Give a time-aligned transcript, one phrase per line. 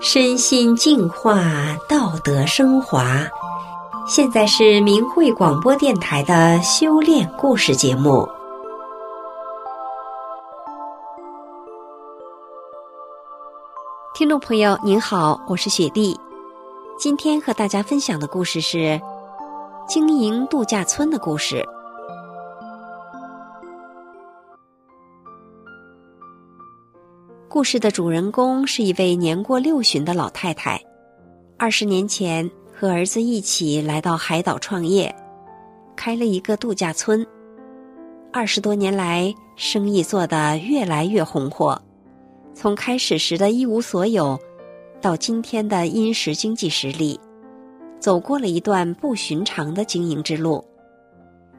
[0.00, 1.42] 身心净化，
[1.88, 3.26] 道德升华。
[4.06, 8.28] 现在是明慧广播电台的修炼故事节目。
[14.14, 16.18] 听众朋友，您好，我是雪莉。
[16.96, 19.00] 今天和大家分享的故事是
[19.88, 21.66] 经营度假村的故事。
[27.50, 30.78] 故事的主人公是一位年过六旬的老太太，
[31.56, 32.48] 二十年前。
[32.80, 35.12] 和儿子一起来到海岛创业，
[35.96, 37.26] 开了一个度假村。
[38.32, 41.76] 二十多年来，生意做得越来越红火。
[42.54, 44.38] 从开始时的一无所有，
[45.00, 47.18] 到今天的殷实经济实力，
[47.98, 50.64] 走过了一段不寻常的经营之路。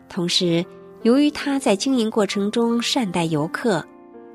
[0.08, 0.66] 同时，
[1.02, 3.86] 由于他在经营过程中善待游客，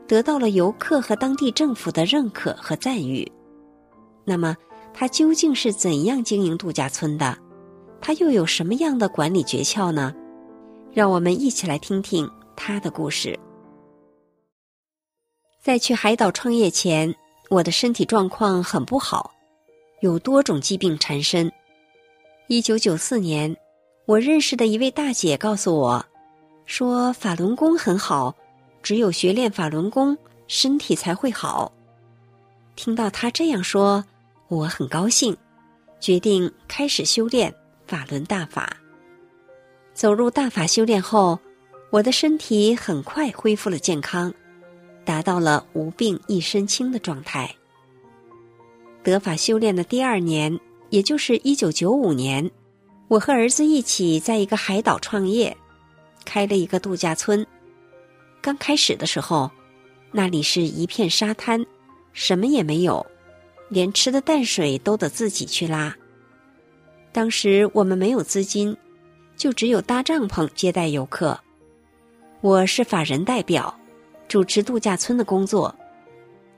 [0.06, 3.30] 得到了游客和当地政府的认可和赞誉。
[4.24, 4.56] 那么，
[4.92, 7.36] 他究竟是怎样经营度假村的？
[8.00, 10.14] 他又有什么样的管理诀窍呢？
[10.92, 13.38] 让我们一起来听听他的故事。
[15.60, 17.14] 在去海岛创业前，
[17.48, 19.32] 我的身体状况很不好，
[20.00, 21.50] 有多种疾病缠身。
[22.46, 23.56] 一九九四年，
[24.06, 26.04] 我认识的一位大姐告诉我，
[26.66, 28.34] 说法轮功很好，
[28.84, 31.72] 只有学练法轮功，身体才会好。
[32.76, 34.04] 听到他这样说。
[34.48, 35.34] 我很高兴，
[35.98, 37.52] 决定开始修炼
[37.86, 38.76] 法轮大法。
[39.94, 41.40] 走入大法修炼后，
[41.90, 44.32] 我的身体很快恢复了健康，
[45.02, 47.52] 达到了无病一身轻的状态。
[49.02, 52.48] 得法修炼的第二年，也就是一九九五年，
[53.08, 55.56] 我和儿子一起在一个海岛创业，
[56.26, 57.44] 开了一个度假村。
[58.44, 59.50] 刚开始的时候，
[60.12, 61.64] 那里是一片沙滩，
[62.12, 63.06] 什么也没有。
[63.70, 65.96] 连吃的淡水都得自己去拉。
[67.10, 68.76] 当时我们没有资金，
[69.34, 71.40] 就只有搭帐篷接待游客。
[72.42, 73.74] 我是法人代表，
[74.28, 75.74] 主持度假村的工作。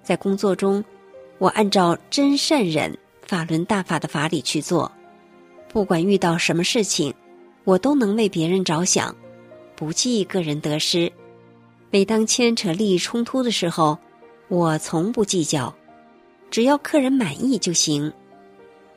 [0.02, 0.84] 在工作中，
[1.38, 4.90] 我按照真善忍法轮大法的法理去做。
[5.68, 7.14] 不管遇到什么事情，
[7.62, 9.14] 我都能为别人着想，
[9.76, 11.12] 不计个人得失。
[11.90, 13.98] 每当牵扯利益冲突的时候，
[14.48, 15.74] 我从不计较。
[16.50, 18.12] 只要客人满意就行，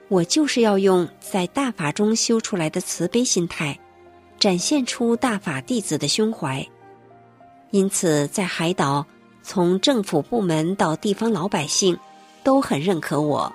[0.08, 3.78] 我就是要用在大法中修出来的慈悲心态，
[4.40, 6.66] 展现出大法弟子的胸怀。
[7.72, 9.06] 因此，在海岛，
[9.42, 11.98] 从政府部门到地方老百姓，
[12.44, 13.52] 都很认可我，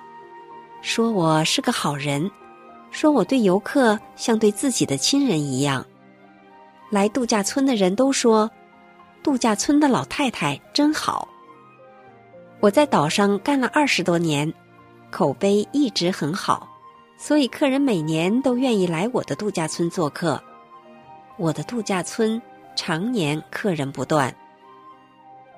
[0.81, 2.29] 说我是个好人，
[2.91, 5.85] 说我对游客像对自己的亲人一样。
[6.89, 8.49] 来度假村的人都说，
[9.25, 11.27] 度假村的老太太真好。
[12.59, 14.53] 我在岛上干了二十多年，
[15.09, 16.69] 口碑一直很好，
[17.17, 20.39] 所以客人每年都愿意来我的度假村做客。
[21.37, 22.39] 我的度假村
[22.75, 24.31] 常年客人不断。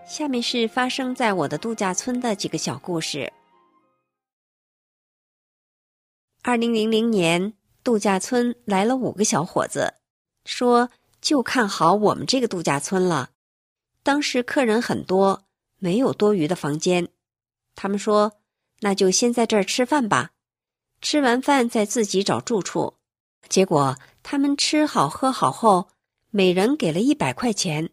[0.07, 3.33] 下面是发生在我的度假村的几个小故事。
[6.41, 7.51] 二零零零年，
[7.83, 9.95] 度假村来了五个小伙子，
[10.45, 10.89] 说
[11.19, 13.31] 就看好我们这个度假村了。
[14.07, 15.43] 当时客人很多。
[15.79, 17.09] 没有多余的房间，
[17.75, 18.39] 他们说
[18.79, 20.31] ：“那就先在这儿吃饭吧，
[21.01, 22.93] 吃完饭再自己找住处。”
[23.49, 25.89] 结果他们吃好喝好后，
[26.31, 27.89] 每人给了一百块钱，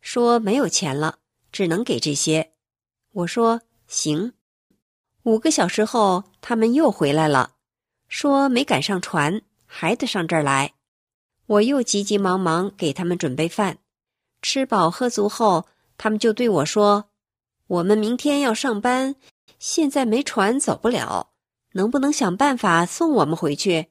[0.00, 1.18] 说没有钱了，
[1.52, 2.52] 只能给这些。
[3.12, 4.32] 我说：“行。”
[5.24, 7.56] 五个小时后，他们又回来了，
[8.08, 10.72] 说没赶上船，还得上这儿来。
[11.46, 13.78] 我又急急忙忙给他们准备饭，
[14.42, 15.66] 吃饱喝足后，
[15.98, 17.06] 他们就对我说。
[17.66, 19.14] 我们明天要上班，
[19.58, 21.30] 现在没船走不了，
[21.72, 23.86] 能不能想办法送我们回去？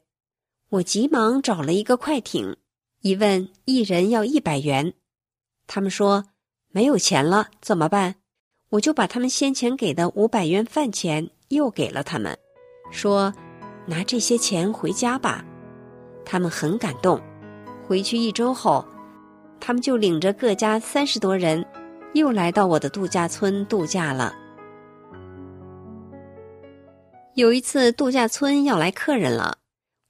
[0.70, 2.58] 我急忙找了一个快艇，
[3.02, 4.94] 一问一人要一百元，
[5.66, 6.26] 他们说
[6.70, 8.16] 没有钱了，怎么办？
[8.72, 12.38] 我就把他们先前给的五百元饭钱又给了他们，
[12.92, 13.34] 说
[13.88, 15.44] 拿这些钱回家吧。
[16.26, 17.20] 他们很感动，
[17.88, 18.86] 回去一周后，
[19.70, 21.64] 他们就领着各家三十多人。
[22.16, 24.34] 又来到我的度假村度假了。
[27.36, 29.60] 有一次度假村要来客人了，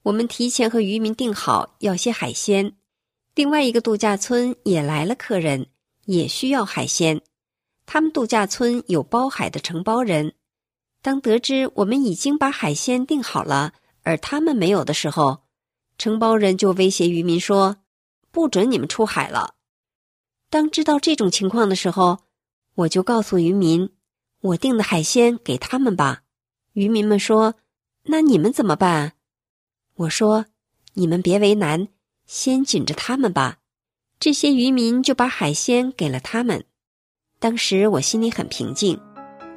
[0.03, 2.71] 我们提前和渔民订好要些海鲜。
[3.35, 5.67] 另外一个度假村也来了客人，
[6.05, 7.19] 也需要海鲜。
[7.85, 10.35] 他们度假村有包海的承包人，
[11.01, 13.73] 当得知我们已经把海鲜订好了，
[14.03, 15.39] 而他们没有的时候，
[15.97, 17.75] 承包人就威胁渔民说
[18.31, 19.55] ：“不准你们出海了。”
[20.49, 22.19] 当知道这种情况的时候，
[22.75, 23.89] 我就告诉渔民
[24.41, 26.21] ：“我订的海鲜给他们吧。”
[26.73, 27.55] 渔民们说
[28.05, 29.13] ：“那你们怎么办？”
[29.95, 30.45] 我说
[30.95, 31.89] ：“你们别为难，
[32.25, 33.57] 先紧着他们吧。”
[34.19, 36.65] 这些渔民就把海鲜给了他们。
[37.39, 38.99] 当时我心里很平静，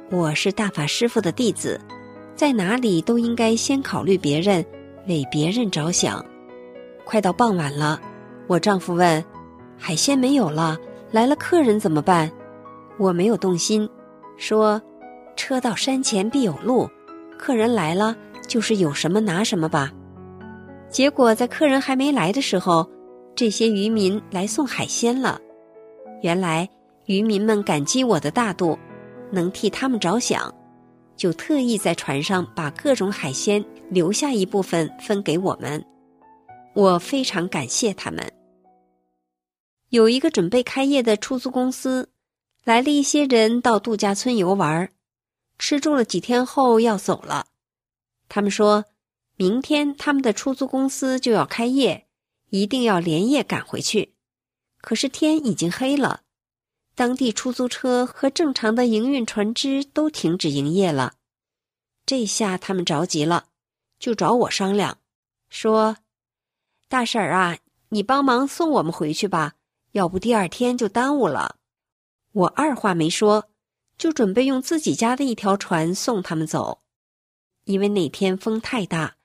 [0.09, 1.81] 我是大法师傅的弟子，
[2.35, 4.65] 在哪里都应该先考虑别人，
[5.07, 6.25] 为别人着想。
[7.03, 8.01] 快到傍晚了，
[8.47, 9.23] 我丈夫问
[9.77, 10.77] ：“海鲜没有了，
[11.11, 12.31] 来了客人怎么办？”
[12.99, 13.89] 我没有动心，
[14.37, 14.81] 说
[15.35, 16.87] ：“车到山前必有路，
[17.39, 18.15] 客人来了
[18.47, 19.91] 就是有什么拿什么吧。”
[20.89, 22.87] 结果在客人还没来的时候，
[23.33, 25.39] 这些渔民来送海鲜了。
[26.21, 26.69] 原来
[27.07, 28.77] 渔民们感激我的大度，
[29.31, 30.53] 能替他们着想，
[31.17, 35.83] 就特意在船上把各种海鲜留下一部分分给我们。
[36.73, 38.33] 我非常感谢他们。
[39.89, 42.09] 有一个准备开业的出租公司。
[42.63, 44.89] 来了一些人到度假村游玩，
[45.59, 47.47] 吃住了几天后要走了。
[48.29, 48.85] 他们说，
[49.35, 52.07] 明天他们的出租公司就要开业，
[52.51, 54.13] 一定要连夜赶回去。
[54.79, 56.21] 可是天已经黑了，
[56.95, 61.15] 当地出租车和正常的营运船只都停止营业了。
[62.05, 63.47] 这下他们着急了，
[63.99, 64.99] 就找我商量，
[65.49, 65.97] 说
[66.93, 67.57] ：“大婶儿啊，
[67.89, 69.55] 你帮忙送我们回去吧，
[69.93, 71.55] 要不第二天就耽误了。”
[72.33, 73.49] 我二话没说，
[73.97, 76.83] 就准备用自己家的一条船送他们走，
[77.63, 79.15] 因为那天风太大，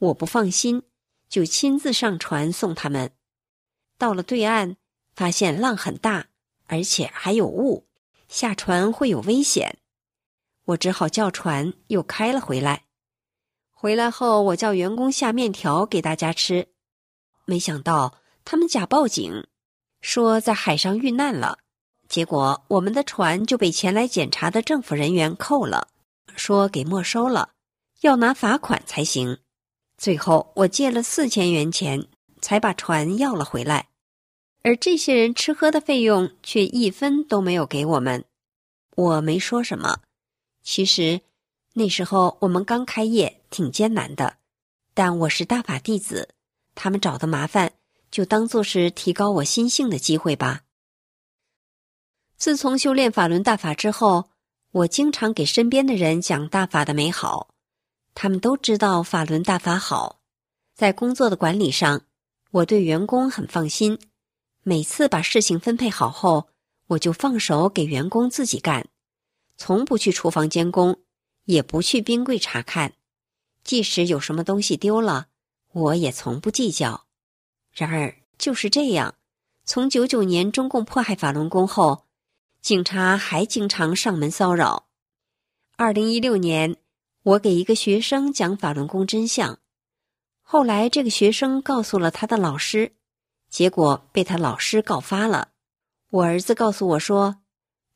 [0.00, 0.82] 我不放心，
[1.30, 3.12] 就亲自上船送他们。
[3.96, 4.76] 到了对岸，
[5.14, 6.26] 发现浪很大，
[6.66, 7.86] 而且还有雾，
[8.28, 9.78] 下船会有危险，
[10.66, 12.84] 我只好叫船又开了回来。
[13.70, 16.68] 回来后，我叫员工下面条给大家吃，
[17.44, 19.46] 没想到他们假报警，
[20.00, 21.58] 说在海上遇难了。
[22.08, 25.88] 结果，我们的船就被前来检查的政府人员扣了，
[26.36, 27.50] 说给没收了，
[28.02, 29.38] 要拿罚款才行。
[29.96, 32.06] 最后，我借了四千元钱，
[32.40, 33.88] 才把船要了回来。
[34.62, 38.24] 而这些人吃喝的费用却一分都没有给我们。
[38.96, 40.00] 我没说什么。
[40.62, 41.20] 其实
[41.74, 44.36] 那时候我们刚开业，挺艰难的。
[44.94, 46.33] 但我是大法弟子，
[46.74, 47.72] 他们找的麻烦，
[48.10, 50.62] 就当做是提高我心性的机会吧。
[52.36, 54.30] 自从修炼法轮大法之后，
[54.72, 57.54] 我经常给身边的人讲大法的美好，
[58.14, 60.20] 他们都知道法轮大法好。
[60.74, 62.02] 在工作的管理上，
[62.50, 63.98] 我对员工很放心。
[64.64, 66.48] 每次把事情分配好后，
[66.88, 68.88] 我就放手给员工自己干，
[69.56, 71.00] 从不去厨房监工，
[71.44, 72.94] 也不去冰柜查看。
[73.62, 75.28] 即使有什么东西丢了，
[75.74, 77.04] 我也从不计较。
[77.72, 79.14] 然而就是这样，
[79.66, 82.06] 从九九年中共迫害法轮功后。
[82.62, 84.86] 警察还经常上门骚扰。
[85.76, 86.78] 二零一六年，
[87.22, 89.58] 我给一个学生讲法轮功真相，
[90.40, 92.94] 后来这个学生告诉了他的老师，
[93.50, 95.50] 结果被他老师告发了。
[96.08, 97.42] 我儿子告诉我说，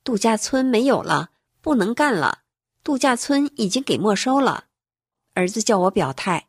[0.05, 1.31] 度假村没有了，
[1.63, 2.41] 不能干了，
[2.85, 4.67] 度假村已经给没收了。
[5.33, 6.48] 儿子叫我表态，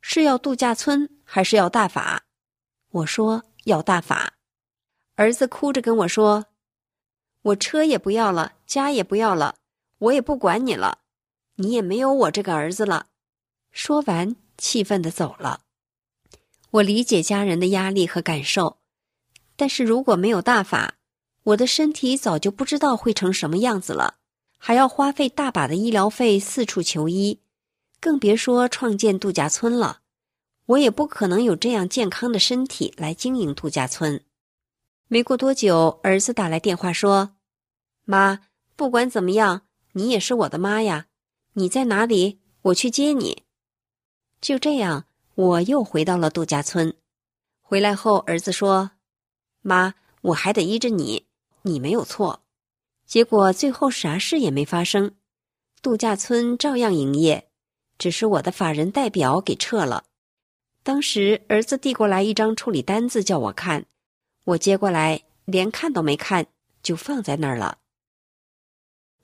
[0.00, 2.24] 是要度假村还是要大法？
[2.90, 4.34] 我说要大法。
[5.16, 6.46] 儿子哭着跟我说。
[7.42, 9.56] 我车也不要了，家也不要了，
[9.98, 10.98] 我也不管你了，
[11.56, 13.06] 你也没有我这个儿子了。
[13.70, 15.60] 说完，气愤的走了。
[16.70, 18.78] 我理解家人的压力和感受，
[19.56, 20.96] 但是如果没有大法，
[21.44, 24.16] 我的身体早就不知道会成什么样子了，
[24.58, 27.40] 还要花费大把的医疗费四处求医，
[28.00, 30.00] 更别说创建度假村了。
[30.66, 34.22] 我也不可能有这样健康的身体来经营度假村。
[35.06, 37.36] 没过多久，儿子打来电话说
[38.04, 38.40] ：“妈，
[38.76, 39.62] 不管怎么样，
[39.92, 41.06] 你也是我的妈呀！
[41.54, 42.40] 你在哪里？
[42.60, 43.44] 我去接你。”
[44.42, 46.94] 就这样，我又回到了度假村。
[47.62, 48.90] 回来后，儿子说
[49.62, 51.26] ：“妈，我还得依着你，
[51.62, 52.42] 你没有错。”
[53.06, 55.14] 结果最后啥事也没发生，
[55.80, 57.47] 度假村照样营业，
[57.98, 60.04] 只是我的法人代表给撤了。
[60.82, 63.84] 当时，儿子递过来一张处理单子，叫我看。
[64.44, 66.46] 我接过来，连看都没看，
[66.82, 67.78] 就放在那儿了。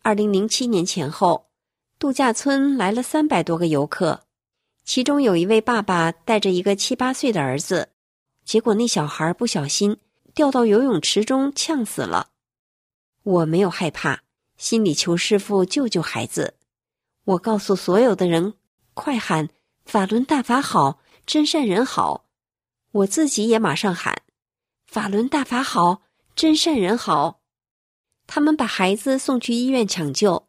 [0.02, 1.46] 二零零七年前后，
[1.98, 4.24] 度假村来了三百多个游客，
[4.84, 7.88] 其中有一位爸爸带着一个七八岁的儿子，
[8.44, 9.96] 结果那小孩不小心
[10.34, 12.28] 掉到游泳池中呛死了。
[13.22, 14.20] 我没有害怕，
[14.58, 16.52] 心里求师傅救救孩子。
[17.24, 18.52] 我告诉所有的人，
[18.94, 19.48] 快喊
[19.84, 22.24] “法轮大法好，真善人好”，
[22.92, 24.22] 我自己也马上喊。
[24.86, 26.02] 法轮大法好，
[26.36, 27.40] 真善人好。
[28.26, 30.46] 他们把孩子送去医院抢救，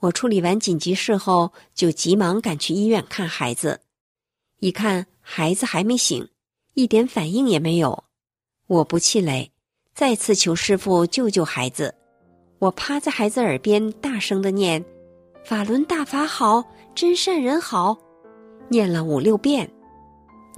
[0.00, 3.82] 我处理完紧急事后，就急忙赶去医院看孩子。
[4.58, 6.28] 一看孩子还没醒，
[6.72, 8.04] 一点反应也没有，
[8.66, 9.52] 我不气馁，
[9.94, 11.94] 再次求师傅救救孩子。
[12.60, 14.82] 我趴在孩子耳边大声的念
[15.44, 16.64] ：“法轮大法好，
[16.94, 17.96] 真善人好。”
[18.68, 19.70] 念了五六遍，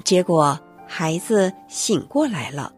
[0.04, 2.72] 结果孩子醒过来了。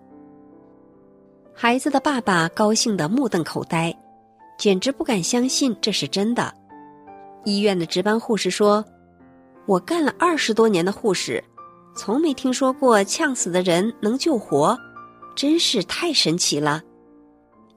[1.54, 3.94] 孩子的爸爸高兴得目瞪口呆，
[4.56, 6.54] 简直不敢相信这是真的。
[7.44, 8.84] 医院的值班护士说
[9.66, 11.42] ：“我干了二十多年的护士，
[11.94, 14.78] 从没听说过呛死的人能救活，
[15.36, 16.82] 真是太神奇了。”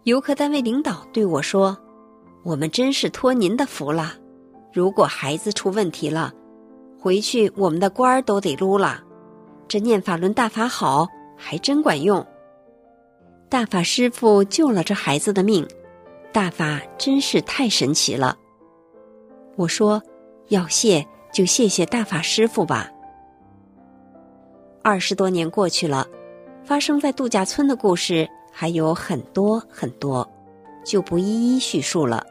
[0.06, 1.78] 游客单位领导对我说
[2.44, 4.14] ：“我们真是托您的福了。
[4.72, 6.34] 如果孩子出问题了，”
[7.00, 9.04] 回去，我们的官儿都得撸了。
[9.68, 12.26] 这念法轮大法好，还真管用。
[13.50, 15.68] 大法师傅救了这孩子的命，
[16.32, 18.38] 大法真是太神奇了。
[19.56, 20.02] 我说，
[20.50, 22.90] 要谢就谢谢大法师傅吧。
[24.84, 26.08] 二十多年过去了，
[26.64, 30.30] 发生在度假村的故事还有很多很多，
[30.86, 32.26] 就不一一叙述了。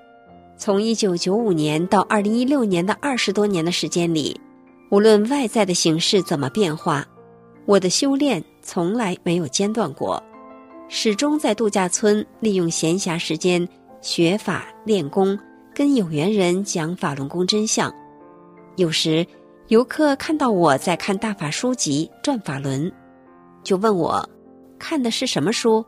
[0.60, 4.38] 从一九九五年到二零一六年的二十多年的时间里。
[4.90, 7.02] 无论外在的形式怎么变化，
[7.64, 10.22] 我的修炼从来没有间断过，
[10.86, 13.66] 始终在度假村利用闲暇时间
[14.02, 15.38] 学法练功，
[15.74, 17.90] 跟有缘人讲法轮功真相。
[18.76, 19.26] 有时
[19.68, 22.84] 游客看到我在看大法书籍《转法轮》，
[23.62, 24.28] 就问我
[24.78, 25.82] 看的是什么书，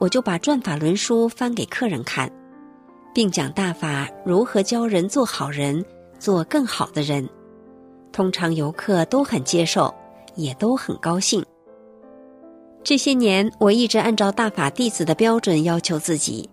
[0.00, 2.28] 我就把《转法轮》书翻给客人看，
[3.14, 5.84] 并讲大法如何教人做好人，
[6.18, 7.28] 做更好的人。
[8.10, 9.94] 通常游客都很接受，
[10.34, 11.44] 也都很高兴。
[12.84, 16.48] 这些年，我一直按照大法弟子的标准要求自己。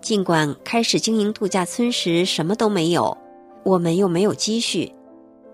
[0.00, 3.16] 尽管开始经营度假村时什么都没有，
[3.64, 4.92] 我们又没有积蓄，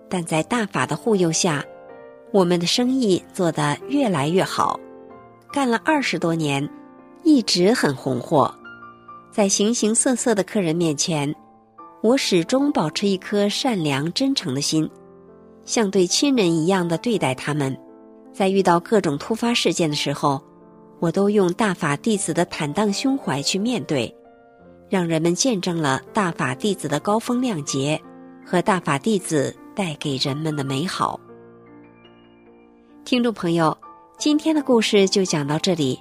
[0.08, 1.64] 但在大法的护佑下，
[2.32, 4.78] 我们的生意做得越来越好。
[5.52, 6.68] 干了二十多年，
[7.23, 8.52] 一直很红火。
[9.34, 11.34] 在形形色色的客人面前，
[12.02, 14.88] 我始终保持一颗善良真诚的心。
[15.64, 17.76] 像对亲人一样的对待他们，
[18.32, 20.40] 在遇到各种突发事件的时候，
[21.00, 24.14] 我都用大法弟子的坦荡胸怀去面对，
[24.88, 28.00] 让人们见证了大法弟子的高风亮节
[28.46, 31.18] 和大法弟子带给人们的美好。
[33.04, 33.76] 听众朋友，
[34.16, 35.98] 今天的故事就讲到这里，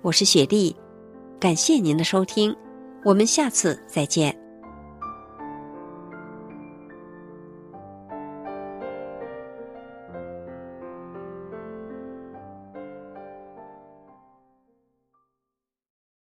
[0.00, 0.74] 我是雪莉，
[1.38, 2.56] 感谢您的收听，
[3.02, 4.39] 我们下次再见。